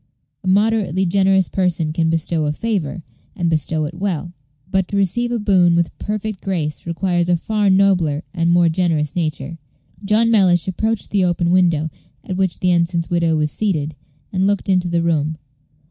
A 0.43 0.47
moderately 0.47 1.05
generous 1.05 1.47
person 1.47 1.93
can 1.93 2.09
bestow 2.09 2.45
a 2.47 2.51
favor, 2.51 3.03
and 3.35 3.51
bestow 3.51 3.85
it 3.85 3.93
well; 3.93 4.33
but 4.71 4.87
to 4.87 4.97
receive 4.97 5.31
a 5.31 5.37
boon 5.37 5.75
with 5.75 5.95
perfect 5.99 6.41
grace 6.41 6.87
requires 6.87 7.29
a 7.29 7.37
far 7.37 7.69
nobler 7.69 8.23
and 8.33 8.49
more 8.49 8.67
generous 8.67 9.15
nature. 9.15 9.59
John 10.03 10.31
Mellish 10.31 10.67
approached 10.67 11.11
the 11.11 11.23
open 11.23 11.51
window 11.51 11.91
at 12.23 12.35
which 12.35 12.61
the 12.61 12.71
ensign's 12.71 13.11
widow 13.11 13.37
was 13.37 13.51
seated, 13.51 13.95
and 14.33 14.47
looked 14.47 14.69
into 14.69 14.87
the 14.87 15.03
room. 15.03 15.37